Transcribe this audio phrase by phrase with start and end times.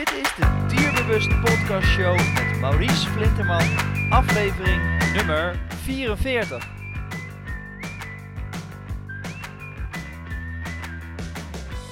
[0.00, 3.62] Dit is de Dierbewust Podcast Show met Maurice Flinterman,
[4.10, 6.68] aflevering nummer 44.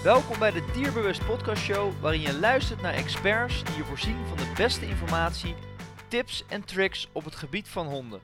[0.03, 4.37] Welkom bij de Dierbewust Podcast Show, waarin je luistert naar experts die je voorzien van
[4.37, 5.54] de beste informatie,
[6.09, 8.21] tips en tricks op het gebied van honden.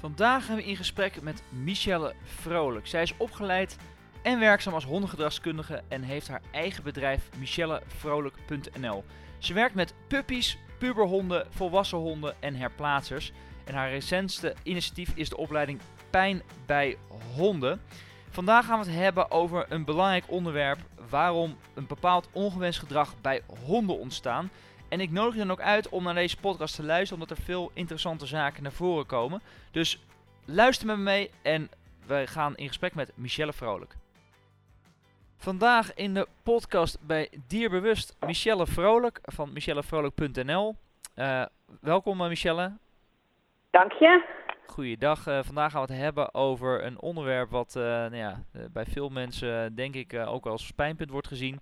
[0.00, 2.86] Vandaag gaan we in gesprek met Michelle Vrolijk.
[2.86, 3.76] Zij is opgeleid
[4.22, 9.04] en werkzaam als hondengedragskundige en heeft haar eigen bedrijf michellevrolijk.nl.
[9.38, 13.32] Ze werkt met puppies, puberhonden, volwassen honden en herplaatsers.
[13.64, 15.80] En haar recentste initiatief is de opleiding
[16.10, 16.96] Pijn bij
[17.34, 17.80] Honden.
[18.30, 20.78] Vandaag gaan we het hebben over een belangrijk onderwerp:
[21.08, 24.50] waarom een bepaald ongewenst gedrag bij honden ontstaan.
[24.88, 27.44] En ik nodig je dan ook uit om naar deze podcast te luisteren, omdat er
[27.44, 29.42] veel interessante zaken naar voren komen.
[29.70, 30.04] Dus
[30.44, 31.70] luister met me mee en
[32.06, 33.96] we gaan in gesprek met Michelle Vrolijk.
[35.42, 40.74] Vandaag in de podcast bij Dierbewust Michelle Vrolijk van michellevrolijk.nl.
[41.16, 41.44] Uh,
[41.80, 42.72] welkom uh, Michelle.
[43.70, 44.24] Dank je.
[44.66, 45.26] Goeiedag.
[45.26, 49.74] Uh, vandaag gaan we het hebben over een onderwerp wat nou ja, bij veel mensen
[49.74, 51.60] denk ik ook als pijnpunt wordt gezien.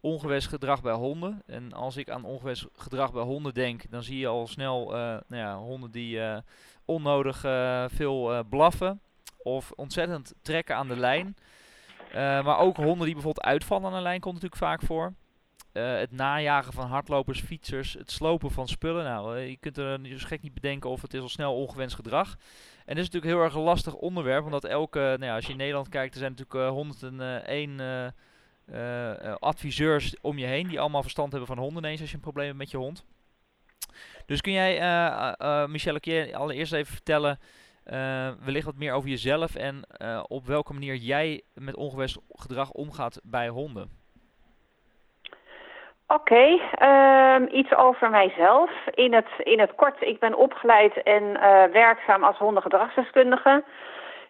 [0.00, 1.42] Ongewenst gedrag bij honden.
[1.46, 5.22] En als ik aan ongewenst gedrag bij honden denk, dan zie je al snel nou
[5.28, 6.20] ja, honden die
[6.84, 7.40] onnodig
[7.92, 9.00] veel blaffen
[9.42, 11.36] of ontzettend trekken aan de lijn.
[12.12, 15.14] Uh, maar ook honden die bijvoorbeeld uitvallen aan een lijn komt natuurlijk vaak voor.
[15.72, 19.04] Uh, het najagen van hardlopers, fietsers, het slopen van spullen.
[19.04, 21.94] Nou, uh, je kunt er dus gek niet bedenken of het is al snel ongewenst
[21.94, 22.36] gedrag.
[22.84, 25.52] En dit is natuurlijk heel erg een lastig onderwerp, omdat elke, nou ja, als je
[25.52, 28.14] in Nederland kijkt, er zijn natuurlijk 101
[29.38, 32.46] adviseurs om je heen die allemaal verstand hebben van honden ineens als je een probleem
[32.46, 33.04] hebt met je hond.
[34.26, 34.74] Dus kun jij,
[35.68, 37.38] Michelle, kun je allereerst even vertellen
[37.86, 42.70] uh, wellicht wat meer over jezelf en uh, op welke manier jij met ongewenst gedrag
[42.70, 44.00] omgaat bij honden.
[46.06, 48.70] Oké, um, iets over mijzelf.
[48.94, 53.64] In het, in het kort, ik ben opgeleid en uh, werkzaam als hondengedragsdeskundige.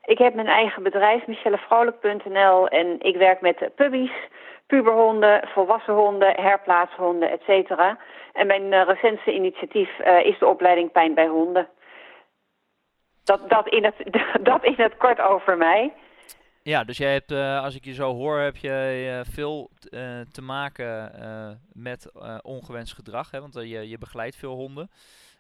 [0.04, 4.12] Ik heb mijn eigen bedrijf, michellevrolijk.nl, en ik werk met puppies,
[4.66, 7.98] puberhonden, volwassen honden, herplaatshonden, et cetera.
[8.32, 11.68] En mijn recentste initiatief is de opleiding Pijn bij Honden.
[13.24, 13.94] Dat, dat, in het,
[14.50, 15.92] dat in het kort over mij.
[16.62, 20.20] Ja, dus jij hebt, uh, als ik je zo hoor, heb je uh, veel uh,
[20.20, 21.12] te maken
[21.72, 22.12] met
[22.42, 23.30] ongewenst gedrag.
[23.30, 23.40] Hè?
[23.40, 24.90] Want je, je begeleidt veel honden.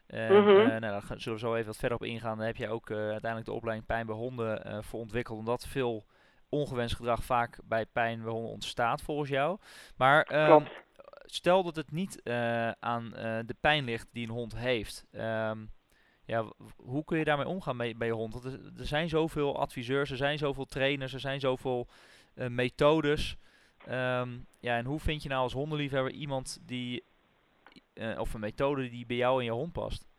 [0.06, 0.66] En, mm -hmm.
[0.66, 2.36] nou, daar zullen we zo even wat verder op ingaan.
[2.36, 5.38] Dan heb jij ook uiteindelijk de opleiding pijn bij honden voor ontwikkeld.
[5.38, 6.04] Omdat veel
[6.48, 9.58] ongewenst gedrag vaak bij pijn bij honden ontstaat, volgens jou.
[9.96, 10.64] Maar ehm,
[11.24, 12.22] stel dat het niet
[12.80, 13.10] aan
[13.46, 15.06] de pijn ligt die een hond heeft.
[15.12, 15.70] Um,
[16.32, 16.44] ja,
[16.76, 18.44] hoe kun je daarmee omgaan bij, bij je hond?
[18.44, 21.86] Er, zijn zoveel adviseurs, er zijn zoveel trainers, er zijn zoveel
[22.36, 23.36] uh, methodes.
[23.88, 27.04] Um, ja, en hoe vind je nou als hondenliefhebber iemand die,
[27.94, 30.10] uh, of een methode die bij jou en je hond past?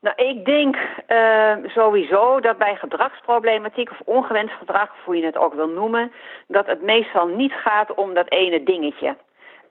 [0.00, 0.76] Nou, ik denk
[1.08, 6.12] uh, sowieso dat bij gedragsproblematiek of ongewenst gedrag, hoe je het ook wil noemen,
[6.46, 9.16] dat het meestal niet gaat om dat ene dingetje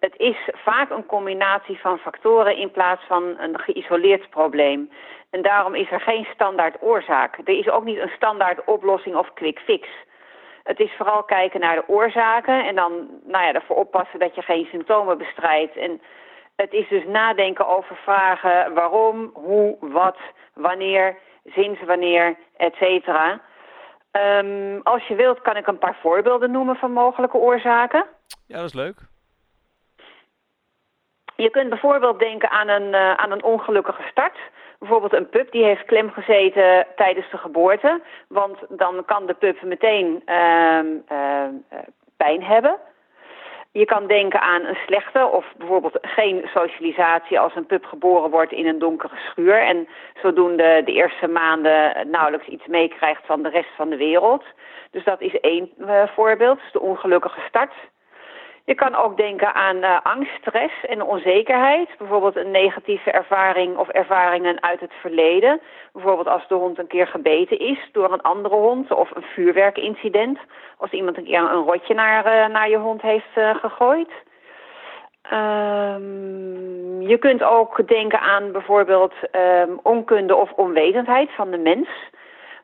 [0.02, 4.92] het is vaak een combinatie van factoren in plaats van een geïsoleerd probleem.
[5.30, 7.38] En daarom is er geen standaard oorzaak.
[7.38, 9.88] Er is ook niet een standaard oplossing of quick fix.
[10.64, 12.92] Het is vooral kijken naar de oorzaken en dan
[13.24, 15.78] nou ja, ervoor oppassen dat je geen symptomen bestrijdt.
[15.78, 16.02] En
[16.56, 20.18] het is dus nadenken over vragen waarom, hoe, wat,
[20.54, 23.42] wanneer, sinds wanneer, et cetera.
[24.12, 28.06] Um, als je wilt kan ik een paar voorbeelden noemen van mogelijke oorzaken.
[28.48, 29.11] Ja, dat is leuk.
[31.42, 34.38] Je kunt bijvoorbeeld denken aan een, uh, aan een ongelukkige start.
[34.80, 38.02] Bijvoorbeeld een pup die heeft klem gezeten tijdens de geboorte.
[38.28, 40.80] Want dan kan de pup meteen uh,
[41.12, 41.44] uh,
[42.18, 42.78] pijn hebben.
[43.72, 48.52] Je kan denken aan een slechte of bijvoorbeeld geen socialisatie als een pup geboren wordt
[48.52, 49.62] in een donkere schuur.
[49.62, 49.88] En
[50.22, 54.44] zodoende de eerste maanden nauwelijks iets meekrijgt van de rest van de wereld.
[54.92, 57.74] Dus dat is één uh, voorbeeld, dus de ongelukkige start.
[58.66, 61.90] Je kan ook denken aan uh, angst, stress en onzekerheid.
[61.98, 65.62] Bijvoorbeeld een negatieve ervaring of ervaringen uit het verleden.
[65.94, 70.40] Bijvoorbeeld als de hond een keer gebeten is door een andere hond of een vuurwerkincident.
[70.78, 74.10] Als iemand een keer een rotje naar, uh, naar je hond heeft uh, gegooid.
[75.34, 81.90] Um, je kunt ook denken aan bijvoorbeeld um, onkunde of onwetendheid van de mens.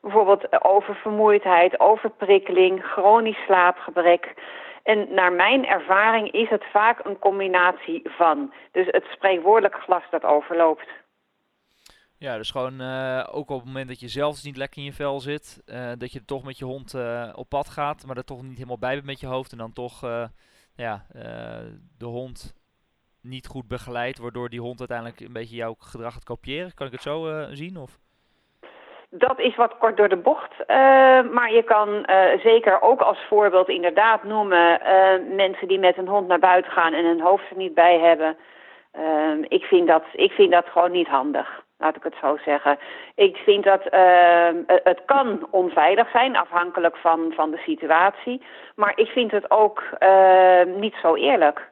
[0.02, 4.34] Bijvoorbeeld oververmoeidheid, overprikkeling, chronisch slaapgebrek.
[4.92, 8.52] En naar mijn ervaring is het vaak een combinatie van.
[8.72, 10.88] Dus het spreekwoordelijk glas dat overloopt.
[12.18, 14.84] Ja, dus gewoon uh, ook op het moment dat je zelf dus niet lekker in
[14.84, 18.16] je vel zit, uh, dat je toch met je hond uh, op pad gaat, maar
[18.16, 20.00] er toch niet helemaal bij bent met je hoofd en dan toch
[20.74, 21.06] ja,
[21.98, 22.54] de hond
[23.20, 26.74] niet goed begeleidt, waardoor die hond uiteindelijk een beetje jouw gedrag gaat kopiëren?
[26.74, 27.76] Kan ik het zo zien?
[27.76, 27.98] Of?
[29.10, 30.52] Dat is wat kort door de bocht.
[30.60, 30.66] Uh,
[31.30, 36.08] maar je kan uh, zeker ook als voorbeeld inderdaad noemen uh, mensen die met een
[36.08, 38.36] hond naar buiten gaan en hun hoofd er niet bij hebben.
[38.92, 42.78] Ehm, ik, vind dat, ik vind dat gewoon niet handig, laat ik het zo zeggen.
[43.14, 48.42] Ik vind dat ehm, het kan onveilig zijn, afhankelijk van, van de situatie.
[48.74, 51.70] Maar ik vind het ook ehm, niet zo eerlijk.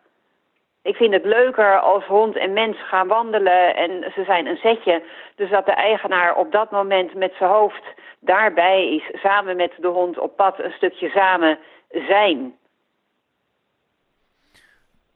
[0.87, 5.03] Ik vind het leuker als hond en mens gaan wandelen en ze zijn een zetje.
[5.35, 7.85] Dus dat de eigenaar op dat moment met zijn hoofd
[8.21, 11.59] daarbij is, samen met de hond op pad een stukje samen
[11.91, 12.55] zijn.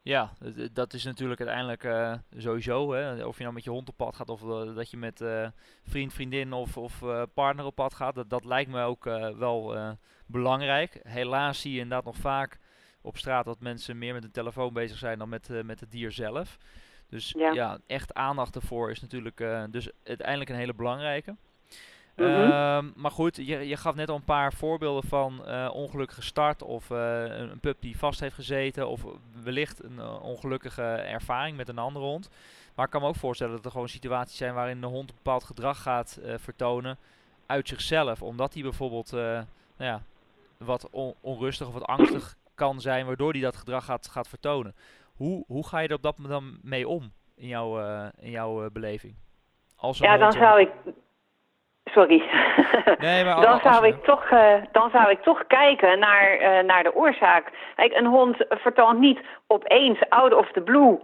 [0.02, 0.30] Ja,
[0.72, 2.92] dat is natuurlijk uiteindelijk uh, sowieso.
[2.92, 5.20] Hè, of je nou met je hond op pad gaat of uh, dat je met
[5.20, 5.46] uh,
[5.84, 7.02] vriend, vriendin of, of
[7.34, 8.14] partner op pad gaat.
[8.14, 9.04] Dat, dat lijkt me ook
[9.38, 9.76] wel
[10.26, 11.00] belangrijk.
[11.02, 12.58] Helaas zie je inderdaad nog vaak
[13.02, 15.90] op straat dat mensen meer met een telefoon bezig zijn dan met, uh, met het
[15.90, 16.58] dier zelf.
[17.08, 17.78] Dus ja.
[17.86, 21.34] echt aandacht ervoor is natuurlijk uh, dus uiteindelijk een hele belangrijke.
[22.16, 26.62] Mm maar goed, je, je gaf net al een paar voorbeelden van uh, ongelukkige start
[26.62, 29.04] of een, een pup die vast heeft gezeten of
[29.42, 32.30] wellicht een ongelukkige ervaring met een andere hond.
[32.74, 35.16] Maar ik kan me ook voorstellen dat er gewoon situaties zijn waarin de hond een
[35.16, 36.98] bepaald gedrag gaat vertonen
[37.46, 38.22] uit zichzelf.
[38.22, 39.44] Omdat hij bijvoorbeeld nou
[39.76, 40.02] ja,
[40.56, 40.88] wat
[41.20, 44.74] onrustig of wat angstig kan zijn, waardoor hij dat gedrag gaat, gaat vertonen.
[45.16, 48.30] Hoe, hoe ga je er op dat moment dan mee om in jouw, uh, in
[48.30, 49.14] jouw uh, beleving?
[49.76, 50.70] Als ja, dan zou ik.
[51.84, 52.22] Sorry.
[52.98, 56.94] Nee, maar dan, zou ik toch, uh, dan zou ik toch kijken naar, naar de
[56.94, 57.52] oorzaak.
[57.76, 60.98] Kijk, een hond vertoont niet opeens out of the blue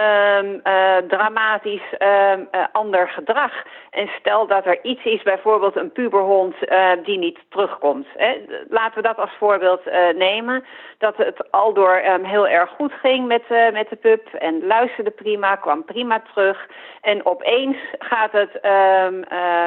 [0.00, 3.52] um, uh, dramatisch um, uh, ander gedrag.
[3.90, 8.06] En stel dat er iets is, bijvoorbeeld een puberhond uh, die niet terugkomt.
[8.16, 8.36] Hè.
[8.68, 9.80] Laten we dat als voorbeeld
[10.14, 10.64] nemen.
[10.98, 13.42] Dat het al door um, heel erg goed ging met,
[13.72, 16.66] met de pup en luisterde prima, kwam prima terug.
[17.00, 18.60] En opeens gaat het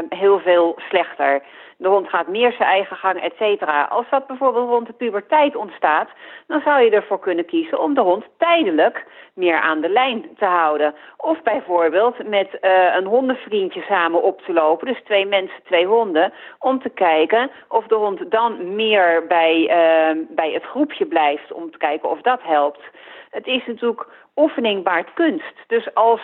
[0.10, 1.42] heel veel slechter.
[1.84, 3.84] De hond gaat meer zijn eigen gang, et cetera.
[3.84, 6.10] Als dat bijvoorbeeld rond de puberteit ontstaat,
[6.48, 10.46] dan zou je ervoor kunnen kiezen om de hond tijdelijk meer aan de lijn te
[10.46, 10.96] houden.
[11.18, 16.34] Of bijvoorbeeld met uh, een hondenvriendje samen op te lopen, dus twee mensen, twee honden,
[16.60, 21.72] om te kijken of de hond dan meer bij, uh, bij het groepje blijft, om
[21.72, 22.82] te kijken of dat helpt.
[23.30, 25.56] Het is natuurlijk oefening baart kunst.
[25.68, 26.22] Dus als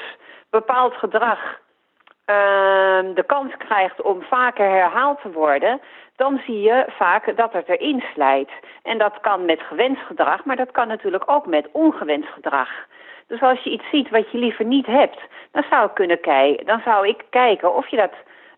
[0.49, 1.59] bepaald gedrag
[3.15, 5.81] de kans krijgt om vaker herhaald te worden,
[6.15, 8.49] dan zie je vaak dat het erin slijt.
[8.83, 12.69] En dat kan met gewenst gedrag, maar dat kan natuurlijk ook met ongewenst gedrag.
[13.27, 15.19] Dus als je iets ziet wat je liever niet hebt,
[15.51, 18.13] dan zou ik, kunnen kijken, dan zou ik kijken of je dat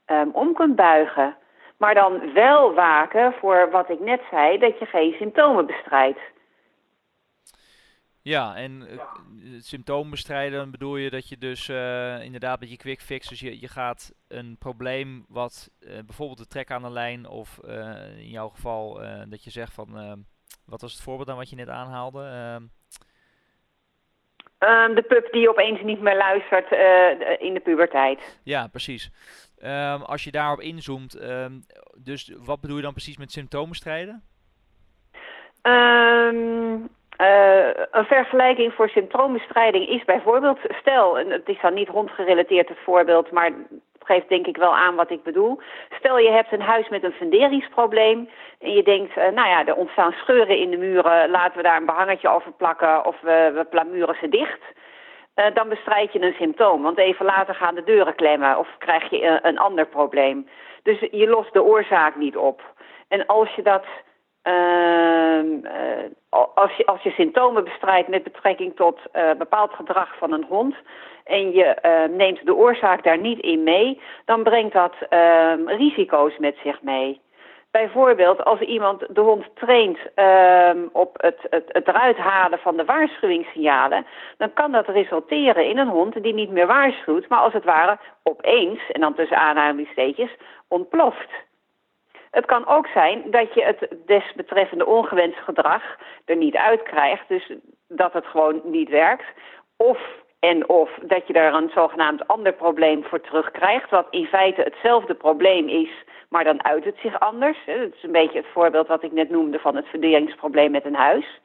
[0.07, 1.35] um, om kunt buigen.
[1.77, 6.19] Maar dan wel waken voor wat ik net zei, dat je geen symptomen bestrijdt.
[8.21, 8.87] Ja, en
[9.43, 13.39] uh, symptoom bestrijden bedoel je dat je dus uh, inderdaad met je quick fix, dus
[13.39, 17.59] je, je gaat een probleem wat uh, bijvoorbeeld de trek aan de lijn of
[18.17, 20.25] in jouw geval dat je zegt van,
[20.65, 22.19] wat was het voorbeeld dan wat je net aanhaalde?
[24.59, 26.71] Um, de pup die opeens niet meer luistert
[27.41, 28.39] in de puberteit.
[28.43, 29.11] Ja, precies.
[29.63, 31.63] Um, als je daarop inzoomt, um,
[31.97, 34.23] dus wat bedoel je dan precies met symptoomstrijden?
[35.61, 36.89] Um,
[37.21, 42.77] uh, een vergelijking voor symptoombestrijding is bijvoorbeeld, stel, en het is dan niet rondgerelateerd het
[42.83, 45.59] voorbeeld, maar het geeft denk ik wel aan wat ik bedoel.
[45.97, 48.29] Stel je hebt een huis met een funderingsprobleem
[48.59, 51.77] en je denkt, uh, nou ja, er ontstaan scheuren in de muren, laten we daar
[51.77, 54.61] een behangetje over plakken of we, we plamuren ze dicht.
[55.35, 59.09] Uh, dan bestrijd je een symptoom, want even later gaan de deuren klemmen of krijg
[59.09, 60.47] je een, ander probleem.
[60.83, 62.61] Dus je lost de oorzaak niet op.
[63.07, 63.85] En als je dat
[66.29, 70.75] als, je, als je symptomen bestrijdt met betrekking tot uh, bepaald gedrag van een hond
[71.23, 76.37] en je uh, neemt de oorzaak daar niet in mee, dan brengt dat ehm, risico's
[76.37, 77.21] met zich mee.
[77.71, 82.85] Bijvoorbeeld als iemand de hond traint ehm, op het, het, het eruit halen van de
[82.85, 84.05] waarschuwingssignalen,
[84.37, 87.97] dan kan dat resulteren in een hond die niet meer waarschuwt, maar als het ware
[88.23, 90.31] opeens, en dan tussen aanhalingstekens,
[90.67, 91.29] ontploft.
[92.31, 95.83] Het kan ook zijn dat je het desbetreffende ongewenst gedrag
[96.25, 97.51] er niet uit krijgt, dus
[97.87, 99.25] dat het gewoon niet werkt.
[99.77, 99.99] Of
[100.39, 105.13] en of dat je er een zogenaamd ander probleem voor terugkrijgt, wat in feite hetzelfde
[105.13, 105.89] probleem is,
[106.29, 107.57] maar dan uit het zich anders.
[107.65, 110.95] Dat is een beetje het voorbeeld wat ik net noemde van het verdelingsprobleem met een
[110.95, 111.39] huis.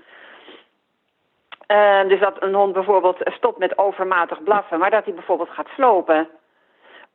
[1.69, 5.69] Uh, dus dat een hond bijvoorbeeld stopt met overmatig blaffen, maar dat hij bijvoorbeeld gaat
[5.75, 6.29] slopen.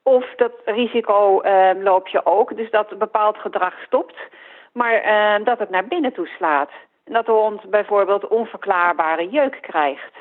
[0.04, 4.18] Of dat risico uh, loop je ook, dus dat bepaald gedrag stopt,
[4.74, 6.70] maar uh, dat het naar binnen toe slaat.
[7.04, 10.14] En dat de hond bijvoorbeeld onverklaarbare jeuk krijgt.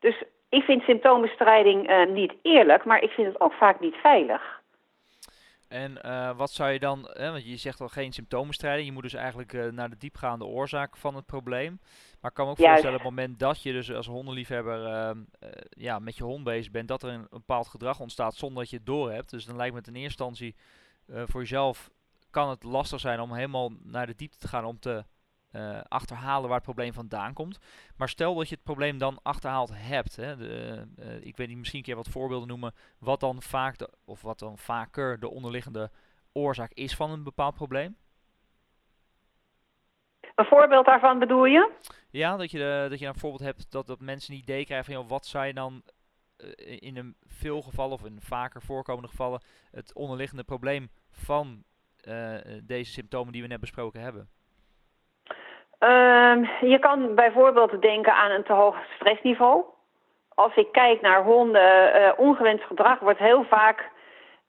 [0.00, 4.61] Dus ik vind symptoombestrijding uh, niet eerlijk, maar ik vind het ook vaak niet veilig.
[5.72, 9.02] En uh, wat zou je dan, hè, want je zegt al geen symptoombestrijding, je moet
[9.02, 11.80] dus eigenlijk uh, naar de diepgaande oorzaak van het probleem.
[12.20, 12.70] Maar ik kan me ook Juist.
[12.70, 15.22] voorstellen op het moment dat je dus als hondenliefhebber uh,
[15.68, 18.76] ja, met je hond bezig bent, dat er een bepaald gedrag ontstaat zonder dat je
[18.76, 19.30] het doorhebt.
[19.30, 20.54] Dus dan lijkt me het in eerste instantie
[21.26, 21.90] voor jezelf
[22.30, 25.04] kan het lastig zijn om helemaal naar de diepte te gaan om te
[25.52, 27.58] uh, achterhalen waar het probleem vandaan komt.
[27.96, 30.16] Maar stel dat je het probleem dan achterhaald hebt.
[30.16, 32.74] Hè, de, uh, ik weet niet, misschien een keer wat voorbeelden noemen.
[32.98, 35.90] Wat dan vaak de, of wat dan vaker de onderliggende
[36.32, 37.96] oorzaak is van een bepaald probleem.
[40.34, 41.72] Een voorbeeld daarvan bedoel je?
[42.10, 44.92] Ja, dat je, de, dat je dan bijvoorbeeld hebt dat, dat mensen een idee krijgen
[44.92, 45.82] van joh, wat je dan
[46.38, 51.64] uh, in een veel gevallen of in vaker voorkomende gevallen het onderliggende probleem van
[52.62, 54.28] deze symptomen die we net besproken hebben.
[55.82, 59.64] Uh, je kan bijvoorbeeld denken aan een te hoog stressniveau.
[60.34, 63.90] Als ik kijk naar honden, uh, ongewenst gedrag wordt heel vaak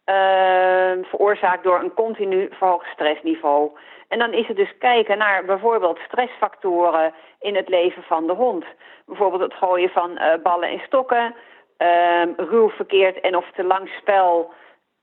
[0.05, 3.71] uh, veroorzaakt door een continu verhoogd stressniveau.
[4.07, 8.65] En dan is het dus kijken naar bijvoorbeeld stressfactoren in het leven van de hond.
[9.05, 11.35] Bijvoorbeeld het gooien van uh, ballen en stokken,
[11.77, 14.53] ehm, ruw verkeerd en of te lang spel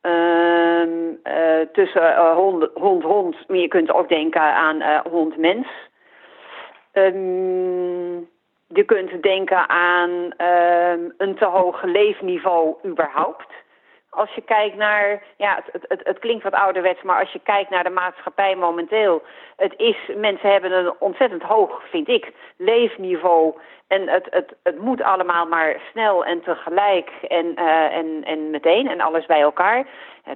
[0.00, 2.16] ehm, eh, tussen
[2.74, 3.48] hond-hond.
[3.48, 5.68] maar je kunt ook denken aan hond-mens.
[6.92, 8.28] Um,
[8.66, 13.52] je kunt denken aan um, een te hoog leefniveau überhaupt.
[14.10, 17.70] Als je kijkt naar, ja, het, het, het, klinkt wat ouderwets, maar als je kijkt
[17.70, 19.22] naar de maatschappij momenteel,
[19.56, 23.54] het is, mensen hebben een ontzettend hoog, vind ik, leefniveau.
[23.86, 28.88] En het, het, het moet allemaal maar snel en tegelijk en, uh, en, en meteen
[28.88, 29.86] en alles bij elkaar.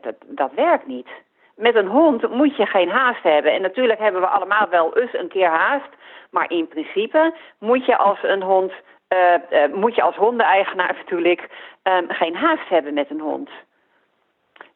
[0.02, 1.08] Dat, dat werkt niet.
[1.56, 3.52] Met een hond moet je geen haast hebben.
[3.52, 5.88] En natuurlijk hebben we allemaal wel eens een keer haast.
[6.34, 8.72] Maar in principe moet je als een hond,
[9.08, 11.48] uh, uh, moet je als hondeneigenaar natuurlijk
[11.82, 13.50] um, geen haast hebben met een hond.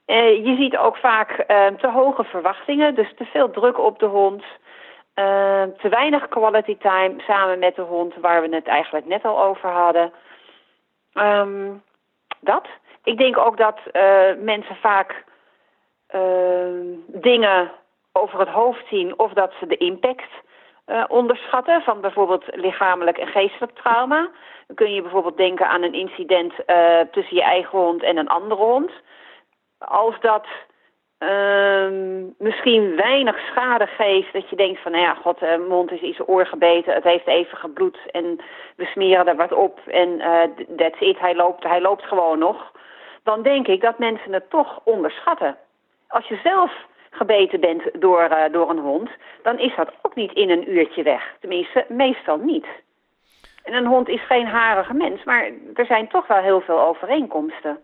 [0.07, 4.07] Uh, je ziet ook vaak ehm, te hoge verwachtingen, dus te veel druk op de
[4.07, 4.45] hond.
[5.15, 9.43] Ehm, te weinig quality time samen met de hond, waar we het eigenlijk net al
[9.43, 10.13] over hadden.
[12.41, 12.67] Dat.
[13.05, 13.79] Ik denk ook dat
[14.39, 15.25] mensen vaak
[17.21, 17.71] dingen
[18.13, 20.31] over het hoofd zien of dat ze de impact
[20.87, 24.31] uh, onderschatten van bijvoorbeeld lichamelijk en geestelijk trauma.
[24.67, 28.29] Dan kun je bijvoorbeeld denken aan een incident uh, tussen je eigen hond en een
[28.29, 28.91] andere hond.
[29.79, 30.47] Als dat
[31.19, 31.89] uh,
[32.39, 36.29] misschien weinig schade geeft, dat je denkt van, nou ja, god, de mond is iets
[36.29, 38.41] oor gebeten, het heeft even gebloed en
[38.77, 40.19] we smeren er wat op en
[40.77, 42.73] that's it, hij loopt, hij loopt gewoon nog.
[43.23, 45.57] Dan denk ik dat mensen het toch onderschatten.
[46.09, 46.73] Als je zelf
[47.19, 49.11] gebeten bent door, uh, door een hond,
[49.43, 51.37] dan is dat ook niet in een uurtje weg.
[51.41, 52.67] Tenminste, meestal niet.
[53.63, 57.79] En een hond is geen harige mens, maar er zijn toch wel heel veel overeenkomsten.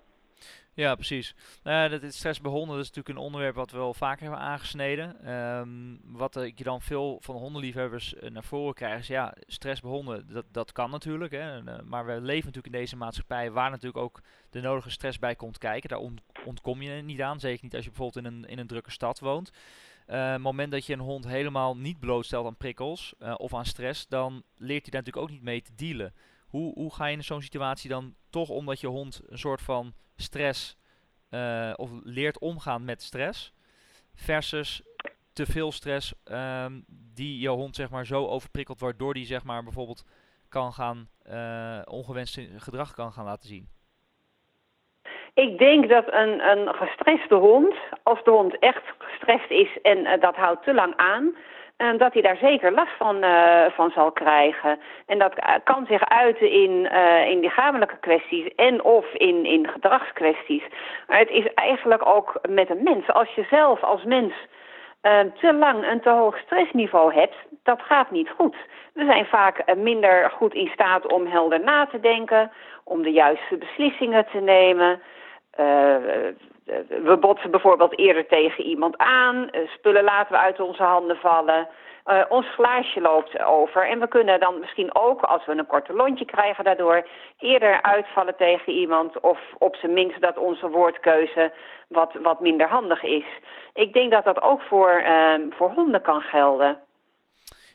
[0.77, 1.35] Ja, precies.
[1.63, 4.41] Nou, dat is stress bij honden is natuurlijk een onderwerp wat we wel vaker hebben
[4.41, 5.35] aangesneden.
[5.35, 9.81] Um, wat ik je dan veel van hondenliefhebbers uh, naar voren krijg is, ja, stress
[9.81, 11.33] bij honden, dat, dat kan natuurlijk.
[11.33, 15.19] Hè, uh, maar we leven natuurlijk in deze maatschappij waar natuurlijk ook de nodige stress
[15.19, 15.89] bij komt kijken.
[15.89, 18.67] Daar ont ontkom je niet aan, zeker niet als je bijvoorbeeld in een, in een
[18.67, 19.51] drukke stad woont.
[20.07, 24.09] Uh, het moment dat je een hond helemaal niet blootstelt aan prikkels of aan stress,
[24.09, 26.15] dan leert hij daar natuurlijk ook niet mee te dealen.
[26.47, 29.95] Hoe, hoe ga je in zo'n situatie dan toch, omdat je hond een soort van
[30.17, 30.77] stress
[31.31, 33.53] uh, of leert omgaan met stress
[34.15, 34.83] versus
[35.33, 39.63] te veel stress um, die je hond zeg maar zo overprikkelt waardoor die zeg maar
[39.63, 40.05] bijvoorbeeld
[40.49, 43.69] kan gaan uh, ongewenst gedrag kan gaan laten zien?
[45.35, 50.21] Ik denk dat een, een gestreste hond, als de hond echt gestrest is en uh,
[50.21, 51.37] dat houdt te lang aan,
[51.85, 54.79] uh, dat hij daar zeker last van, uh, van zal krijgen.
[55.07, 56.91] En dat kan zich uiten in,
[57.27, 60.63] in lichamelijke kwesties en of in, in gedragskwesties.
[61.07, 63.09] Maar het is eigenlijk ook met een mens.
[63.09, 64.33] Als je zelf als mens
[65.41, 68.57] te lang een te hoog stressniveau hebt, dat gaat niet goed.
[68.95, 72.51] We zijn vaak minder goed in staat om helder na te denken,
[72.85, 75.01] om de juiste beslissingen te nemen.
[76.65, 81.69] We botsen bijvoorbeeld eerder tegen iemand aan, uh, spullen laten we uit onze handen vallen.
[82.07, 85.93] Uh, ons glaasje loopt over en we kunnen dan misschien ook, als we een korte
[85.93, 87.07] lontje krijgen daardoor,
[87.39, 91.53] eerder uitvallen tegen iemand of op zijn minst dat onze woordkeuze
[91.89, 93.25] wat, wat minder handig is.
[93.73, 96.79] Ik denk dat dat ook voor, uh, voor honden kan gelden.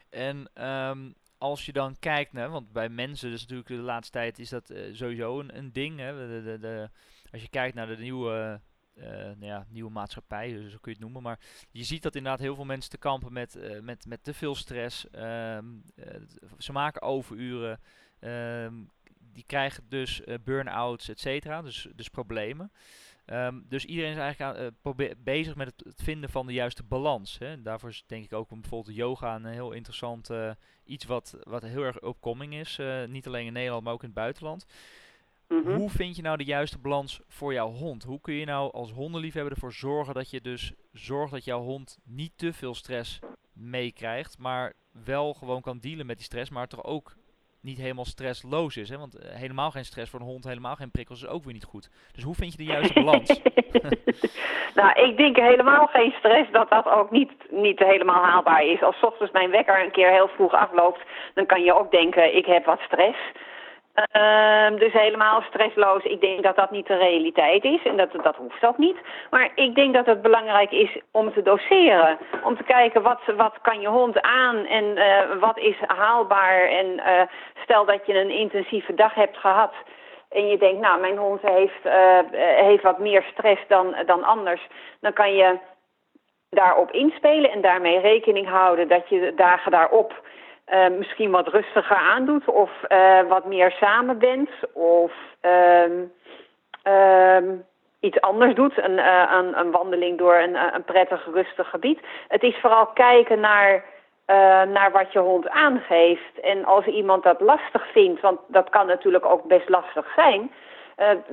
[0.10, 0.50] En
[0.90, 4.50] um, als je dan kijkt, hè, want bij mensen, dus natuurlijk de laatste tijd is
[4.50, 6.00] dat sowieso een, een ding.
[6.00, 6.90] Hè, de, de,
[7.32, 8.60] als je kijkt naar de nieuwe
[9.02, 11.22] nou ja, nieuwe maatschappij, zo kun je het noemen.
[11.22, 11.40] Maar
[11.72, 15.10] je ziet dat inderdaad heel veel mensen te kampen met, met, met te veel stress.
[15.10, 15.66] Ehm,
[16.58, 17.80] ze maken overuren.
[18.20, 18.74] Ehm,
[19.34, 21.44] die krijgen dus burn-outs, et.
[21.64, 22.72] Dus, dus problemen.
[23.26, 27.38] Ehm, dus iedereen is eigenlijk aan, bezig met het, vinden van de juiste balans.
[27.38, 27.62] Hè.
[27.62, 30.30] Daarvoor is denk ik ook bijvoorbeeld yoga een heel interessant
[30.86, 32.80] iets wat, wat heel erg opkoming is.
[33.08, 34.66] Niet alleen in Nederland, maar ook in het buitenland.
[35.50, 35.76] Mm -hmm.
[35.76, 38.04] Hoe vind je nou de juiste balans voor jouw hond?
[38.04, 41.98] Hoe kun je nou als hondenliefhebber ervoor zorgen dat je dus zorgt dat jouw hond
[42.06, 43.20] niet te veel stress
[43.54, 44.74] meekrijgt, maar
[45.06, 47.16] wel gewoon kan dealen met die stress, maar toch ook
[47.62, 48.90] niet helemaal stressloos is.
[48.90, 48.98] Hè?
[48.98, 51.64] Want uh, helemaal geen stress voor een hond, helemaal geen prikkels is ook weer niet
[51.64, 51.90] goed.
[52.12, 53.42] Dus hoe vind je de juiste balans?
[54.80, 58.82] nou, ik denk helemaal geen stress dat dat ook niet, niet helemaal haalbaar is.
[58.82, 61.02] Als ochtends mijn wekker een keer heel vroeg afloopt,
[61.34, 63.18] dan kan je ook denken, ik heb wat stress.
[64.00, 66.04] Uh, dus helemaal stressloos.
[66.04, 68.98] Ik denk dat dat niet de realiteit is en dat, dat hoeft ook niet.
[69.30, 72.18] Maar ik denk dat het belangrijk is om te doseren.
[72.44, 76.68] Om te kijken wat, wat kan je hond aan en uh, wat is haalbaar.
[76.68, 77.22] En uh,
[77.64, 79.74] stel dat je een intensieve dag hebt gehad
[80.30, 82.20] en je denkt, nou, mijn hond heeft, uh,
[82.56, 84.68] heeft wat meer stress dan, dan anders.
[85.02, 85.58] Dan kan je
[86.50, 90.14] daarop inspelen en daarmee rekening houden dat je de dagen daarop
[90.74, 95.12] uh, misschien wat rustiger aandoet of uh, wat meer samen bent of
[95.42, 96.12] um,
[96.94, 97.66] um,
[98.00, 102.00] iets anders doet, een, uh, een, een wandeling door een, een prettig rustig gebied.
[102.28, 103.84] Het is vooral kijken naar,
[104.68, 106.40] naar wat je hond aangeeft.
[106.42, 110.52] En als iemand dat lastig vindt, want dat kan natuurlijk ook best lastig zijn...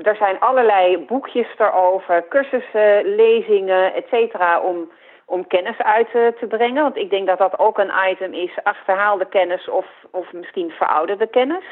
[0.02, 4.90] er zijn allerlei boekjes erover, cursussen, lezingen, et cetera, om
[5.26, 6.82] om kennis uit te brengen.
[6.82, 11.26] Want ik denk dat dat ook een item is, achterhaalde kennis of, of misschien verouderde
[11.26, 11.64] kennis.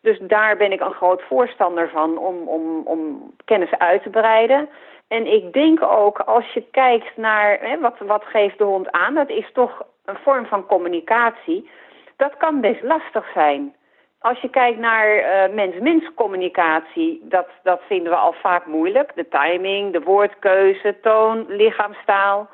[0.00, 4.68] Dus daar ben ik een groot voorstander van om, om, om kennis uit te breiden.
[5.08, 9.14] En ik denk ook als je kijkt naar hè, wat, wat geeft de hond aan,
[9.14, 11.70] dat is toch een vorm van communicatie.
[12.16, 13.74] Dat kan best lastig zijn.
[14.18, 19.12] Als je kijkt naar uh, mens-mens communicatie, dat, dat vinden we al vaak moeilijk.
[19.14, 22.48] De timing, de woordkeuze, toon, lichaamstaal.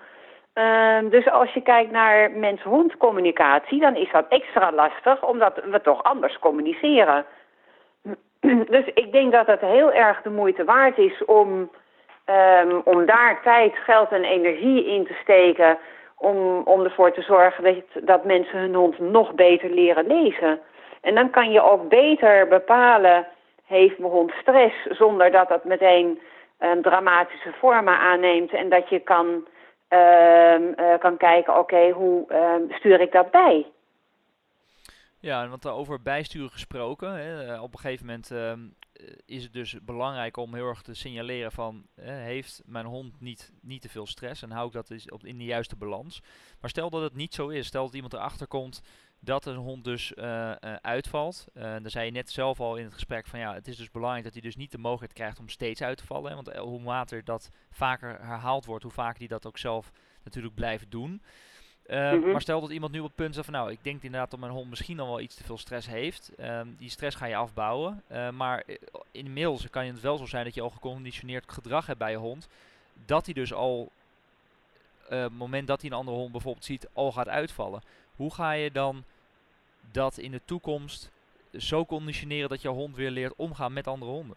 [0.59, 5.81] Uh, dus als je kijkt naar mens-hond communicatie, dan is dat extra lastig, omdat we
[5.81, 7.25] toch anders communiceren.
[8.71, 11.71] Dus ik denk dat het heel erg de moeite waard is om,
[12.61, 15.79] um, om daar tijd, geld en energie in te steken,
[16.17, 20.61] om, om ervoor te zorgen dat, dat mensen hun hond nog beter leren lezen.
[21.01, 23.27] En dan kan je ook beter bepalen,
[23.67, 26.21] heeft mijn hond stress, zonder dat dat meteen
[26.59, 29.47] een dramatische vormen aanneemt en dat je kan
[30.99, 33.67] kan kijken, oké, hoe uh, stuur ik dat bij?
[35.21, 38.61] Ja, want over bijsturen gesproken, hè, eh, op een gegeven moment ehm,
[39.27, 43.83] is het dus belangrijk om heel erg te signaleren van, heeft mijn hond niet, niet
[43.83, 44.91] te veel stress en hou ik dat
[45.23, 46.23] in de juiste balans.
[46.61, 48.83] Maar stel dat het niet zo is, stel dat iemand erachter komt
[49.21, 51.47] dat een hond dus uh, uh, uitvalt.
[51.55, 53.91] Uh, daar zei je net zelf al in het gesprek van ja, het is dus
[53.91, 56.31] belangrijk dat hij dus niet de mogelijkheid krijgt om steeds uit te vallen.
[56.31, 59.93] Hè, want hoe later dat vaker herhaald wordt, hoe vaker hij dat ook zelf
[60.25, 61.11] natuurlijk blijft doen.
[61.11, 62.31] Mm -hmm.
[62.31, 64.41] Maar stel dat iemand nu op het punt zegt van nou, ik denk inderdaad dat
[64.41, 66.33] mijn hond misschien al wel iets te veel stress heeft.
[66.41, 68.03] Um, die stress ga je afbouwen.
[68.33, 68.65] maar
[69.11, 72.49] inmiddels kan het wel zo zijn dat je al geconditioneerd gedrag hebt bij je hond.
[73.07, 73.81] Dat hij dus al,
[75.05, 77.83] op het moment dat hij een andere hond bijvoorbeeld ziet, al gaat uitvallen.
[78.19, 79.03] Hoe ga je dan
[79.93, 81.11] dat in de toekomst
[81.53, 84.37] zo conditioneren dat je hond weer leert omgaan met andere honden?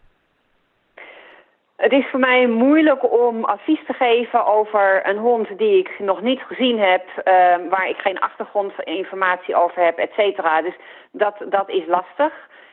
[1.76, 6.20] Het is voor mij moeilijk om advies te geven over een hond die ik nog
[6.20, 7.24] niet gezien heb, uh,
[7.70, 10.62] waar ik geen achtergrondinformatie over heb, et cetera.
[10.62, 10.76] Dus
[11.10, 12.32] dat, dat is lastig.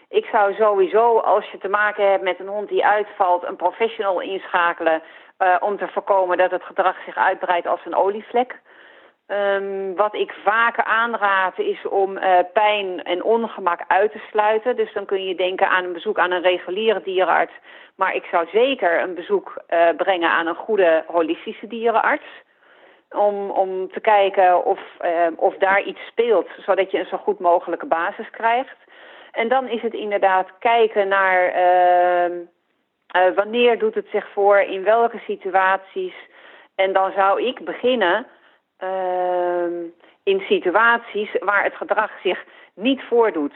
[0.09, 4.21] Ik zou sowieso, als je te maken hebt met een hond die uitvalt, een professional
[4.21, 5.01] inschakelen
[5.39, 8.59] uh, om te voorkomen dat het gedrag zich uitbreidt als een olievlek.
[9.31, 14.75] Um, wat ik vaker aanraad is om uh, pijn en ongemak uit te sluiten.
[14.75, 17.53] Dus dan kun je denken aan een bezoek aan een reguliere dierenarts.
[17.95, 22.25] Maar ik zou zeker een bezoek uh, brengen aan een goede holistische dierenarts.
[23.09, 27.39] Om, om te kijken of, uh, of daar iets speelt, zodat je een zo goed
[27.39, 28.77] mogelijke basis krijgt.
[29.31, 32.33] En dan is het inderdaad kijken naar ehm,
[33.35, 36.13] wanneer doet het zich voor, in welke situaties.
[36.75, 38.27] En dan zou ik beginnen
[38.83, 39.89] uh,
[40.23, 43.53] in situaties waar het gedrag zich niet voordoet.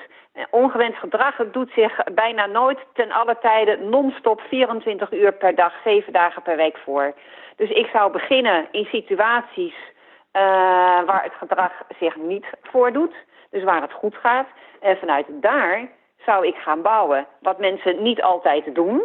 [0.50, 6.14] Ongewenst gedrag doet zich bijna nooit ten alle tijden non-stop 24 uur per dag, 7
[6.14, 7.14] dagen per week voor.
[7.56, 9.76] Dus ik zou beginnen in situaties
[10.34, 10.42] uh,
[11.06, 13.14] waar het gedrag zich niet voordoet,
[13.50, 14.48] dus waar het goed gaat.
[14.82, 15.90] En vanuit daar
[16.26, 19.04] zou ik gaan bouwen, wat mensen niet altijd doen.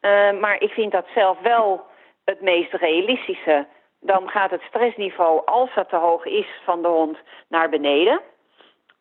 [0.00, 1.86] Uh, maar ik vind dat zelf wel
[2.24, 3.66] het meest realistische.
[4.00, 8.20] Dan gaat het stressniveau, als het te hoog is van de hond, naar beneden.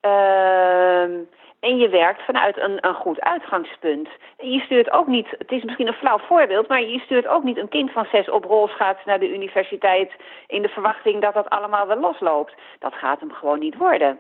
[0.02, 1.12] Ehm,
[1.60, 4.10] en je werkt vanuit een, een goed uitgangspunt.
[4.38, 7.44] En je stuurt ook niet, het is misschien een flauw voorbeeld, maar je stuurt ook
[7.44, 10.12] niet een kind van zes op rolschaats naar de universiteit
[10.48, 12.54] in de verwachting dat dat allemaal wel losloopt.
[12.80, 14.20] Dat gaat hem gewoon niet worden.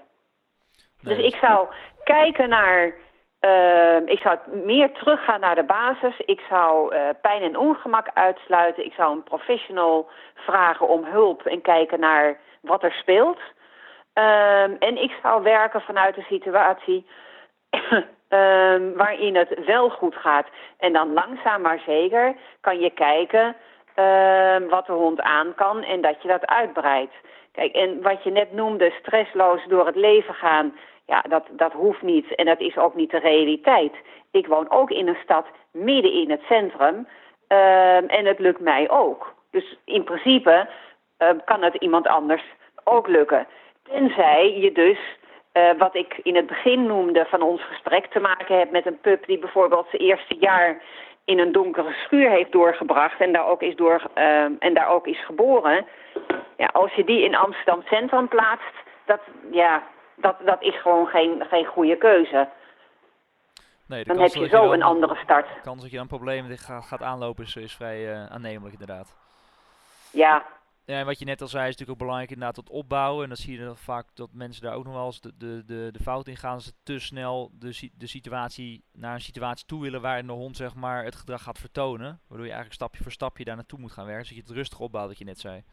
[1.01, 1.67] dus ik zou
[2.03, 2.93] kijken naar
[3.41, 6.19] uh, ik zou meer teruggaan naar de basis.
[6.25, 8.85] Ik zou uh, pijn en ongemak uitsluiten.
[8.85, 13.39] Ik zou een professional vragen om hulp en kijken naar wat er speelt.
[14.13, 17.05] Uh, en ik zou werken vanuit een situatie
[18.27, 20.47] ehm, waarin het wel goed gaat.
[20.77, 23.55] En dan langzaam maar zeker kan je kijken
[23.99, 27.13] ehm, wat de hond aan kan en dat je dat uitbreidt.
[27.51, 30.75] Kijk, en wat je net noemde, stressloos door het leven gaan.
[31.05, 33.93] Ja, dat, dat hoeft niet en dat is ook niet de realiteit.
[34.31, 37.07] Ik woon ook in een stad midden in het centrum
[37.49, 39.33] uh, en het lukt mij ook.
[39.51, 40.69] Dus in principe
[41.19, 42.43] uh, kan het iemand anders
[42.83, 43.47] ook lukken.
[43.83, 44.99] Tenzij je dus,
[45.53, 48.99] uh, wat ik in het begin noemde van ons gesprek, te maken hebt met een
[48.99, 50.81] pup die bijvoorbeeld zijn eerste jaar
[51.29, 54.01] in een donkere schuur heeft doorgebracht en daar ook is, door,
[54.59, 55.85] en daar ook is geboren.
[56.57, 59.19] Ja, als je die in Amsterdam Centrum plaatst, dat,
[59.51, 59.83] ja,
[60.15, 62.47] dat, dat is gewoon geen, geen goede keuze.
[63.85, 65.47] Nee, dan heb je zo je een andere start.
[65.47, 69.15] De kans dat je een probleem gaat, gaat aanlopen is, is vrij uh, aannemelijk inderdaad.
[70.11, 70.43] Ja.
[70.89, 73.23] Ja, en wat je net al zei is natuurlijk ook belangrijk inderdaad tot opbouwen.
[73.23, 75.65] En dan zie je dan vaak dat mensen daar ook nog wel eens de, de,
[75.65, 76.61] de, de fout in gaan.
[76.61, 80.75] Ze te snel de, de situatie naar een situatie toe willen waarin de hond zeg
[80.75, 82.19] maar het gedrag gaat vertonen.
[82.27, 84.25] Waardoor je eigenlijk stapje voor stapje daar naartoe moet gaan werken.
[84.25, 85.63] Zodat je het rustig opbouwt, wat je net zei.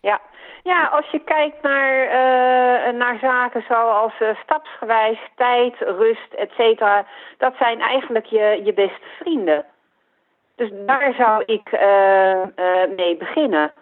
[0.00, 0.20] Ja.
[0.62, 7.06] ja, als je kijkt naar, uh, naar zaken zoals uh, stapsgewijs, tijd, rust, et cetera,
[7.38, 9.64] dat zijn eigenlijk je, je beste vrienden.
[10.54, 13.72] Dus daar zou ik uh, mee beginnen.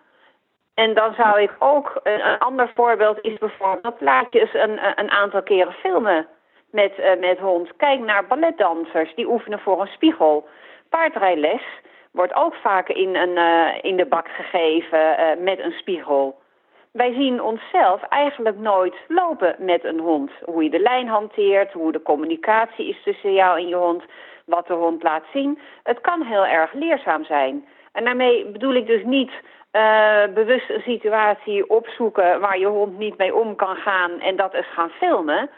[0.74, 4.98] En dan zou ik ook, een, een ander voorbeeld is bijvoorbeeld, laat je eens een,
[4.98, 6.26] een aantal keren filmen
[6.70, 7.76] met, met hond.
[7.76, 10.48] Kijk naar balletdansers, die oefenen voor een spiegel.
[10.88, 11.62] Paardrijles,
[12.10, 13.36] wordt ook vaak in, een,
[13.82, 16.42] in de bak gegeven met een spiegel.
[16.92, 20.30] Wij zien onszelf eigenlijk nooit lopen met een hond.
[20.44, 24.02] Hoe je de lijn hanteert, hoe de communicatie is tussen jou en je hond,
[24.46, 25.58] wat de hond laat zien.
[25.82, 27.64] Het kan heel erg leerzaam zijn.
[27.92, 29.30] En daarmee bedoel ik dus niet
[29.74, 34.54] uh, bewust een situatie opzoeken waar je hond niet mee om kan gaan en dat
[34.54, 35.50] eens gaan filmen,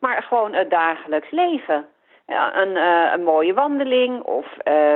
[0.00, 1.86] maar gewoon het dagelijks leven.
[2.26, 4.94] Ja, een, uh, een mooie wandeling of uh,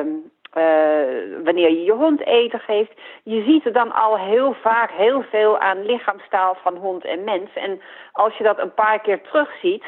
[0.56, 2.92] uh, wanneer je je hond eten geeft.
[3.22, 7.50] Je ziet er dan al heel vaak heel veel aan lichaamstaal van hond en mens.
[7.54, 7.80] En
[8.12, 9.84] als je dat een paar keer terugziet,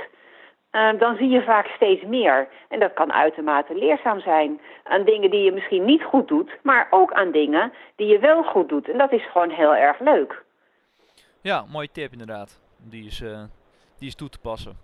[0.73, 2.49] uh, dan zie je vaak steeds meer.
[2.69, 4.61] En dat kan uitermate leerzaam zijn.
[4.85, 8.43] Aan dingen die je misschien niet goed doet, maar ook aan dingen die je wel
[8.43, 8.89] goed doet.
[8.89, 10.45] En dat is gewoon heel erg leuk.
[11.41, 12.61] Ja, mooie tip inderdaad.
[12.77, 13.43] Die is, uh,
[13.99, 14.77] die is toe te passen.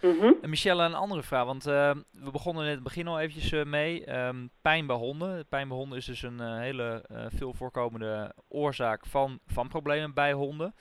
[0.00, 0.36] Mm -hmm.
[0.42, 4.18] Michelle, een andere vraag, want uh, we begonnen net het begin al eventjes uh, mee.
[4.26, 5.46] Um, pijn bij honden.
[5.48, 7.04] Pijn bij honden is dus een hele
[7.36, 10.74] veel voorkomende oorzaak van, van problemen bij honden.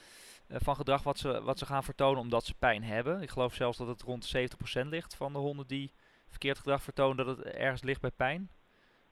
[0.49, 3.21] Van gedrag wat ze, wat ze gaan vertonen omdat ze pijn hebben.
[3.21, 4.36] Ik geloof zelfs dat het rond
[4.84, 5.91] 70% ligt van de honden die
[6.29, 8.49] verkeerd gedrag vertonen, dat het ergens ligt bij pijn.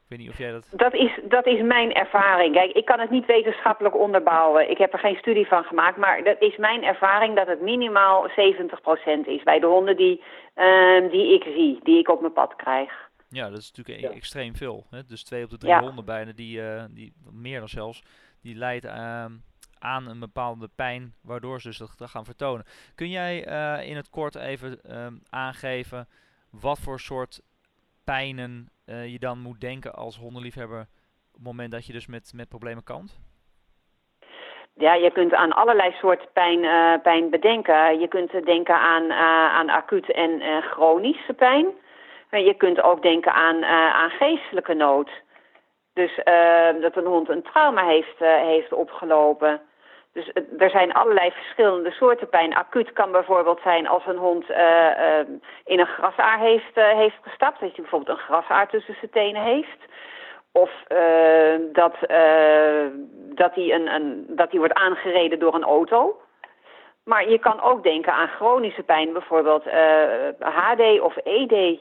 [0.04, 0.68] Ik weet niet of jij dat...
[0.70, 2.54] Dat is, dat is mijn ervaring.
[2.54, 4.70] Kijk, ik kan het niet wetenschappelijk onderbouwen.
[4.70, 5.96] Ik heb er geen studie van gemaakt.
[5.96, 8.32] Maar dat is mijn ervaring dat het minimaal 70%
[9.24, 10.22] is bij de honden die,
[10.56, 13.10] uh, die ik zie, die ik op mijn pad krijg.
[13.28, 14.16] Ja, dat is natuurlijk ja.
[14.16, 14.86] extreem veel.
[14.90, 15.04] Hè?
[15.04, 15.80] Dus twee op de drie ja.
[15.80, 18.02] honden bijna, die, uh, die, meer dan zelfs,
[18.42, 19.24] die leidt uh,
[19.78, 22.64] aan een bepaalde pijn, waardoor ze dus dat gaan vertonen.
[22.94, 24.80] Kun jij uh, in het kort even
[25.30, 26.08] aangeven
[26.50, 27.40] wat voor soort
[28.04, 32.32] pijnen uh, je dan moet denken als hondenliefhebber op het moment dat je dus met,
[32.34, 33.18] met problemen kampt?
[34.76, 38.00] Ja, je kunt aan allerlei soorten pijn, uh, pijn bedenken.
[38.00, 39.12] Je kunt denken aan,
[39.52, 41.66] aan acuut en chronische pijn.
[42.30, 45.10] je kunt ook denken aan, aan geestelijke nood.
[45.94, 46.20] Dus
[46.80, 49.60] dat een hond een trauma heeft, heeft opgelopen.
[50.12, 52.54] Dus er zijn allerlei verschillende soorten pijn.
[52.54, 55.18] Acuut kan bijvoorbeeld zijn als een hond uh, uh,
[55.64, 57.60] in een grasaar heeft, heeft gestapt.
[57.60, 59.78] Dat je bijvoorbeeld een grasaar tussen zijn tenen heeft.
[60.52, 60.70] Of
[61.72, 61.96] dat,
[63.34, 66.20] dat, hij een, een, dat hij wordt aangereden door een auto.
[67.04, 69.64] Maar je kan ook denken aan chronische pijn, bijvoorbeeld
[70.38, 71.80] HD of ED.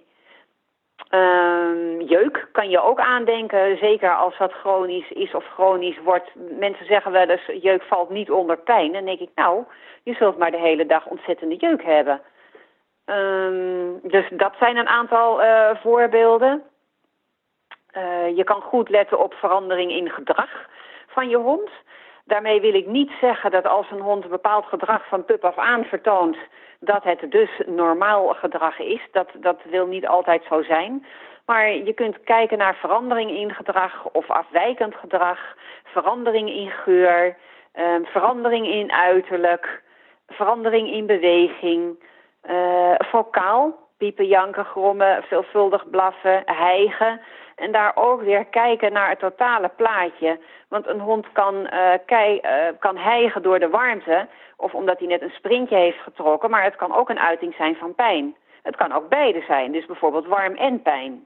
[1.09, 6.29] Um, jeuk kan je ook aandenken, zeker als dat chronisch is of chronisch wordt.
[6.59, 8.91] Mensen zeggen wel eens, jeuk valt niet onder pijn.
[8.91, 9.63] Dan denk ik, nou,
[10.03, 12.21] je zult maar de hele dag ontzettende jeuk hebben.
[13.05, 16.63] Um, dus dat zijn een aantal uh, voorbeelden.
[18.35, 20.49] je kan goed letten op verandering in gedrag
[21.07, 21.69] van je hond.
[22.25, 25.57] Daarmee wil ik niet zeggen dat als een hond een bepaald gedrag van pup af
[25.57, 26.37] aan vertoont,
[26.79, 29.01] dat het dus normaal gedrag is.
[29.11, 31.05] Dat, dat wil niet altijd zo zijn.
[31.45, 35.39] Maar je kunt kijken naar verandering in gedrag of afwijkend gedrag,
[35.83, 37.35] verandering in geur,
[37.75, 39.83] um, verandering in uiterlijk,
[40.27, 42.03] verandering in beweging,
[42.49, 47.21] uh, vocaal, piepen, janken, grommen, veelvuldig blaffen, hijgen.
[47.55, 50.39] En daar ook weer kijken naar het totale plaatje.
[50.67, 55.07] Want een hond kan, uh, kei, uh, kan hijgen door de warmte of omdat hij
[55.07, 58.35] net een sprintje heeft getrokken, maar het kan ook een uiting zijn van pijn.
[58.63, 61.25] Het kan ook beide zijn, dus bijvoorbeeld warm en pijn.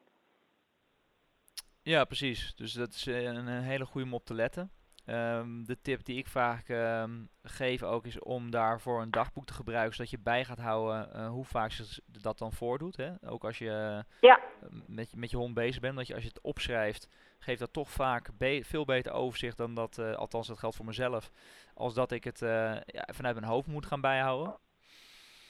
[1.82, 2.56] Ja, precies.
[2.56, 4.72] Dus dat is een, een hele goede om op te letten.
[5.10, 9.54] Um, de tip die ik vaak um, geef ook is om daarvoor een dagboek te
[9.54, 12.98] gebruiken, zodat je bij gaat houden uh, hoe vaak ze dat dan voordoet.
[12.98, 13.10] Hè?
[13.30, 14.40] Ook als je ja.
[14.88, 17.90] met, met je hond bezig bent, dat je als je het opschrijft, geeft dat toch
[17.90, 21.32] vaak be veel beter overzicht dan dat, uh, althans dat geldt voor mezelf,
[21.74, 22.50] als dat ik het uh,
[22.86, 24.56] ja, vanuit mijn hoofd moet gaan bijhouden.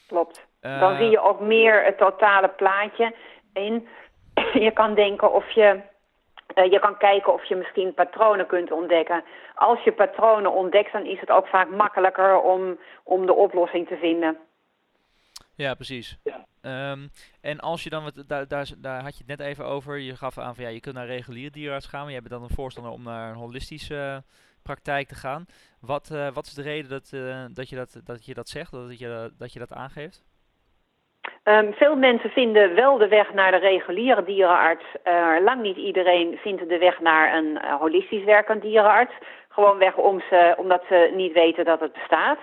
[0.07, 0.47] Klopt.
[0.59, 3.15] dan zie je ook meer het totale plaatje.
[3.53, 3.87] En
[4.65, 5.81] je kan denken of je
[6.57, 9.23] uh, je kan kijken of je misschien patronen kunt ontdekken.
[9.55, 13.97] Als je patronen ontdekt, dan is het ook vaak makkelijker om, om de oplossing te
[13.97, 14.37] vinden.
[15.55, 16.17] Ja, precies.
[16.23, 16.45] Ja.
[16.91, 17.09] Um,
[17.41, 20.15] en als je dan, wat, daar, daar, daar had je het net even over, je
[20.15, 22.43] gaf aan van ja, je kunt naar een regulier dierenarts gaan, maar je bent dan
[22.43, 24.17] een voorstander om naar een holistische uh,
[24.61, 25.45] praktijk te gaan.
[25.79, 28.71] Wat, uh, wat is de reden dat, uh, dat, je dat, dat je dat zegt,
[28.71, 30.25] dat je, dat, je dat aangeeft?
[31.49, 34.85] Um, veel mensen vinden wel de weg naar de reguliere dierenarts.
[35.03, 39.13] Uh, lang niet iedereen vindt de weg naar een uh, holistisch werkend dierenarts.
[39.49, 42.39] Gewoonweg om ze, omdat ze niet weten dat het bestaat.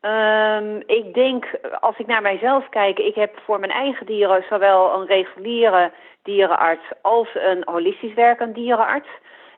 [0.00, 1.44] Um, ik denk,
[1.80, 5.90] als ik naar mijzelf kijk, ik heb voor mijn eigen dieren zowel een reguliere
[6.22, 9.08] dierenarts als een holistisch werkend dierenarts.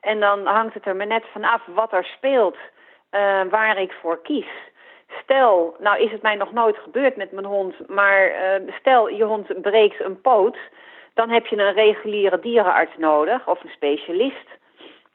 [0.01, 2.57] En dan hangt het er me net vanaf wat er speelt,
[3.11, 4.49] uh, waar ik voor kies.
[5.23, 9.25] Stel, nou is het mij nog nooit gebeurd met mijn hond, maar uh, stel je
[9.25, 10.57] hond breekt een poot,
[11.15, 14.49] dan heb je een reguliere dierenarts nodig of een specialist.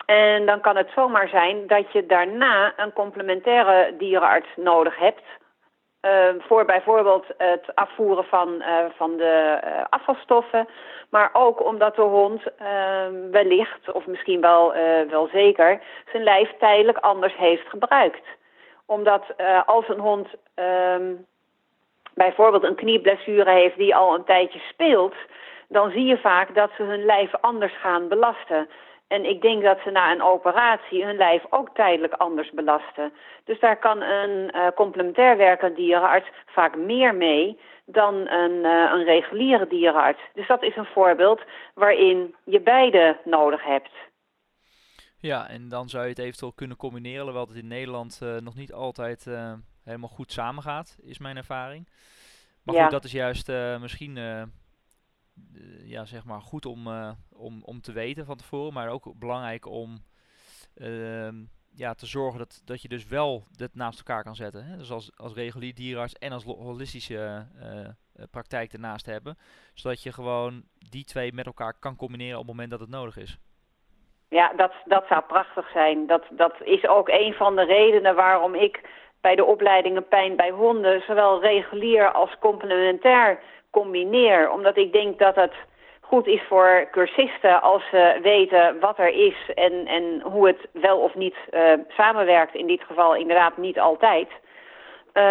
[0.05, 5.23] En dan kan het zomaar zijn dat je daarna een complementaire dierenarts nodig hebt.
[6.01, 10.67] Uh, voor bijvoorbeeld het afvoeren van, uh, van de uh, afvalstoffen.
[11.09, 12.43] Maar ook omdat de hond
[13.31, 14.73] wellicht, of misschien wel,
[15.09, 15.81] wel zeker,
[16.11, 18.25] zijn lijf tijdelijk anders heeft gebruikt
[18.85, 21.25] omdat uh, als een hond um,
[22.13, 25.15] bijvoorbeeld een knieblessure heeft die al een tijdje speelt,
[25.67, 28.69] dan zie je vaak dat ze hun lijf anders gaan belasten.
[29.07, 33.13] En ik denk dat ze na een operatie hun lijf ook tijdelijk anders belasten.
[33.43, 39.03] Dus daar kan een uh, complementair werkend dierenarts vaak meer mee dan een, uh, een
[39.03, 40.21] reguliere dierenarts.
[40.33, 41.41] Dus dat is een voorbeeld
[41.73, 43.91] waarin je beide nodig hebt.
[45.17, 48.55] Ja, en dan zou je het eventueel kunnen combineren, terwijl het in Nederland uh, nog
[48.55, 51.89] niet altijd uh, helemaal goed samengaat, is mijn ervaring.
[52.63, 52.81] Maar ja.
[52.81, 54.15] goed, dat is juist uh, misschien
[55.83, 56.87] ja, zeg maar goed om,
[57.29, 60.03] om, om te weten van tevoren, maar ook belangrijk om
[60.73, 64.65] ehm, ja, te zorgen dat, dat je dus wel dit naast elkaar kan zetten.
[64.65, 64.77] Hè?
[64.77, 67.47] Dus als, als regulier dierarts en als holistische
[68.31, 69.37] praktijk ernaast hebben,
[69.73, 73.17] zodat je gewoon die twee met elkaar kan combineren op het moment dat het nodig
[73.17, 73.39] is.
[74.29, 76.07] Ja, dat, dat zou prachtig zijn.
[76.07, 78.81] Dat, dat is ook een van de redenen waarom ik
[79.21, 83.39] bij de opleidingen pijn bij honden zowel regulier als complementair
[83.71, 84.51] combineer.
[84.51, 85.53] Omdat ik denk dat het
[86.01, 90.99] goed is voor cursisten als ze weten wat er is en, en hoe het wel
[90.99, 92.55] of niet uh, samenwerkt.
[92.55, 94.27] In dit geval inderdaad niet altijd.
[95.13, 95.23] Uh,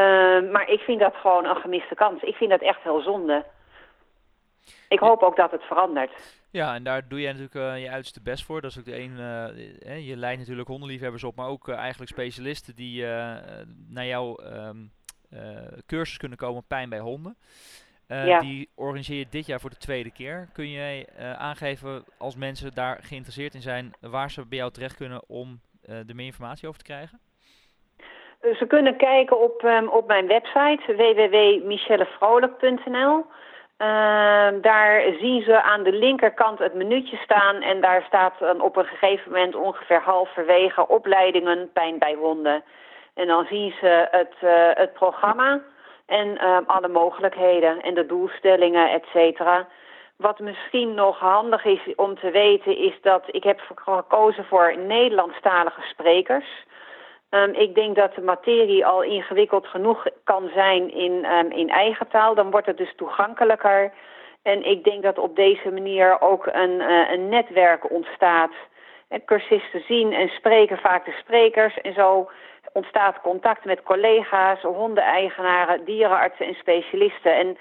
[0.53, 2.23] maar ik vind dat gewoon een gemiste kans.
[2.23, 3.45] Ik vind dat echt heel zonde.
[4.89, 6.43] Ik hoop ook dat het verandert.
[6.55, 8.61] Ja, en daar doe jij natuurlijk uh, je uiterste best voor.
[8.61, 9.11] Dat is ook de een.
[9.11, 9.49] Uh,
[10.09, 13.05] je leidt natuurlijk hondenliefhebbers op, maar ook uh, eigenlijk specialisten die
[13.89, 14.91] naar jouw um,
[15.87, 17.37] cursus kunnen komen pijn bij honden.
[18.07, 18.41] Ja.
[18.41, 20.49] Die organiseer je dit jaar voor de tweede keer.
[20.53, 25.29] Kun jij aangeven als mensen daar geïnteresseerd in zijn, waar ze bij jou terecht kunnen
[25.29, 27.21] om er meer informatie over te krijgen?
[28.41, 33.27] Ze kunnen kijken op, um, op mijn website www.michellefrolijk.nl.
[33.85, 38.85] Uh, daar zien ze aan de linkerkant het minuutje staan en daar staat op een
[38.85, 42.65] gegeven moment ongeveer halverwege opleidingen pijn bij honden.
[43.15, 45.61] En dan zien ze het, uh, het programma
[46.07, 49.67] en uh, alle mogelijkheden en de doelstellingen, et cetera.
[50.17, 55.81] Wat misschien nog handig is om te weten is dat ik heb gekozen voor Nederlandstalige
[55.81, 56.65] sprekers.
[57.35, 62.09] Um, ik denk dat de materie al ingewikkeld genoeg kan zijn in, um, in eigen
[62.09, 62.35] taal.
[62.35, 63.93] Dan wordt het dus toegankelijker.
[64.43, 68.53] En ik denk dat op deze manier ook een, uh, een netwerk ontstaat.
[69.09, 71.81] En cursisten zien en spreken vaak de sprekers.
[71.81, 72.31] En zo
[72.73, 77.35] ontstaat contact met collega's, hondeneigenaren, dierenartsen en specialisten.
[77.37, 77.59] En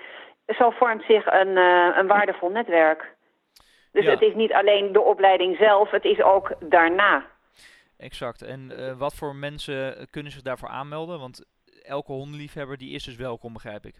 [0.56, 3.16] zo vormt zich een, uh, een waardevol netwerk.
[3.92, 7.26] Dus het is niet alleen de opleiding zelf, het is ook daarna.
[8.04, 8.42] Exact.
[8.42, 11.20] En uh, wat voor mensen kunnen zich daarvoor aanmelden?
[11.20, 11.46] Want
[11.84, 13.96] elke hondenliefhebber die is dus welkom, begrijp ik.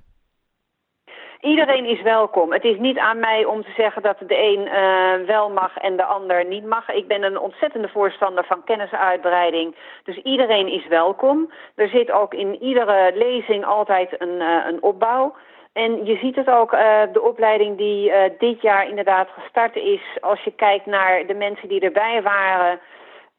[1.42, 2.52] Iedereen is welkom.
[2.54, 5.98] Het is niet aan mij om te zeggen dat de een uh, wel mag en
[5.98, 6.90] de ander niet mag.
[6.90, 9.76] Ik ben een ontzettende voorstander van kennisuitbreiding.
[10.04, 11.52] Dus iedereen is welkom.
[11.76, 15.36] Er zit ook in iedere lezing altijd een, een opbouw.
[15.74, 16.72] En je ziet het ook,
[17.14, 20.02] de opleiding die dit jaar inderdaad gestart is.
[20.20, 22.80] Als je kijkt naar de mensen die erbij waren...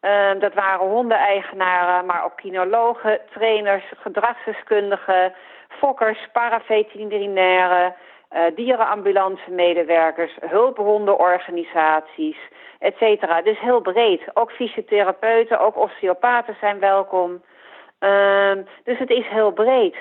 [0.05, 5.35] Uh, dat waren hondeneigenaren, maar ook kinologen, trainers, gedragsdeskundigen,
[5.69, 7.95] fokkers, paraveterinairen,
[8.33, 12.39] uh, dierenambulance medewerkers, hulphondenorganisaties,
[12.79, 13.43] et cetera.
[13.43, 14.37] Dus heel breed.
[14.37, 17.43] Ook fysiotherapeuten, ook osteopaten zijn welkom.
[18.01, 18.53] Uh,
[18.85, 19.97] dus het is heel breed.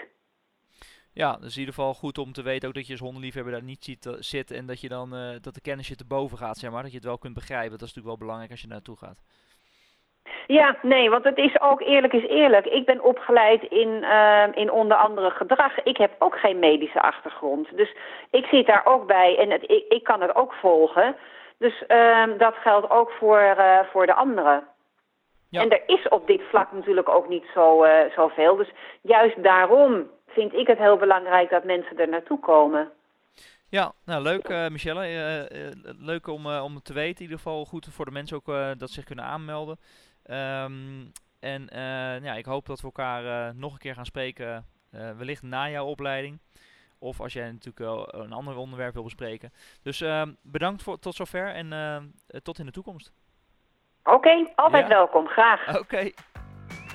[1.13, 3.63] Ja, is in ieder geval goed om te weten ook dat je als hondenliefhebber daar
[3.63, 6.37] niet ziet, uh, zit en dat, je dan, uh, dat de kennis je te boven
[6.37, 6.81] gaat, zeg maar.
[6.81, 7.77] Dat je het wel kunt begrijpen.
[7.77, 9.21] Dat is natuurlijk wel belangrijk als je naartoe gaat.
[10.47, 12.65] Ja, nee, want het is ook eerlijk is eerlijk.
[12.65, 15.83] Ik ben opgeleid in, uh, in onder andere gedrag.
[15.83, 17.77] Ik heb ook geen medische achtergrond.
[17.77, 17.95] Dus
[18.31, 21.15] ik zit daar ook bij en het, ik, ik kan het ook volgen.
[21.57, 24.63] Dus uh, dat geldt ook voor, uh, voor de anderen.
[25.49, 25.61] Ja.
[25.61, 28.55] En er is op dit vlak natuurlijk ook niet zo, uh, zoveel.
[28.55, 32.91] Dus juist daarom vind ik het heel belangrijk dat mensen er naartoe komen.
[33.69, 35.07] Ja, nou leuk uh, Michelle.
[35.07, 37.15] Uh, uh, leuk om, om te weten.
[37.15, 39.77] In ieder geval goed voor de mensen ook dat zich kunnen aanmelden.
[40.25, 41.67] Um, en
[42.23, 44.65] ja, ik hoop dat we elkaar nog een keer gaan spreken.
[44.89, 46.39] wellicht na jouw opleiding.
[46.99, 49.53] Of als jij natuurlijk een ander onderwerp wil bespreken.
[49.81, 53.11] Dus ehm, bedankt voor, tot zover en tot in de toekomst.
[54.03, 54.89] Oké, okay, altijd ja.
[54.89, 55.27] welkom.
[55.27, 55.67] Graag.
[55.69, 55.79] Oké.
[55.79, 56.13] Okay.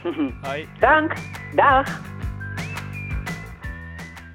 [0.42, 0.68] Hoi.
[0.80, 1.12] Dank.
[1.54, 2.26] Dag.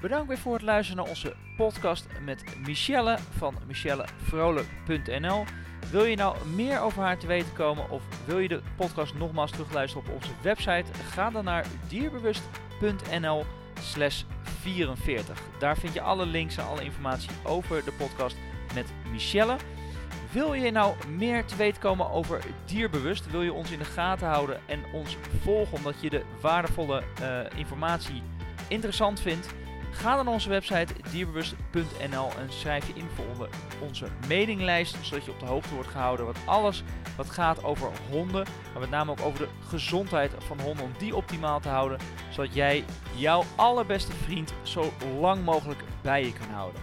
[0.04, 5.44] Bedankt weer voor het luisteren naar onze podcast met Michelle van michellevrolijk.nl.
[5.90, 9.50] Wil je nou meer over haar te weten komen of wil je de podcast nogmaals
[9.50, 10.84] terugluisteren op onze website?
[11.10, 13.44] Ga dan naar dierbewust.nl
[13.80, 15.42] slash 44.
[15.58, 18.36] Daar vind je alle links en alle informatie over de podcast
[18.74, 19.56] met Michelle.
[20.32, 23.30] Wil je nou meer te weten komen over dierbewust?
[23.30, 27.58] Wil je ons in de gaten houden en ons volgen omdat je de waardevolle uh,
[27.58, 28.22] informatie
[28.68, 29.54] interessant vindt?
[29.94, 33.48] Ga dan naar onze website dierbewust.nl en schrijf je in voor
[33.80, 36.82] onze mailinglijst, zodat je op de hoogte wordt gehouden wat alles
[37.16, 41.16] wat gaat over honden, maar met name ook over de gezondheid van honden, om die
[41.16, 41.98] optimaal te houden,
[42.30, 46.80] zodat jij jouw allerbeste vriend zo lang mogelijk bij je kan houden.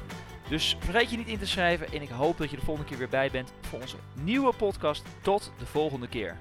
[0.50, 2.97] Dus vergeet je niet in te schrijven en ik hoop dat je de volgende keer
[2.97, 5.04] weer bij bent voor onze nieuwe podcast.
[5.21, 6.38] Tot de volgende keer.